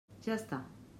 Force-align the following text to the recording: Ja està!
Ja 0.27 0.37
està! 0.41 0.61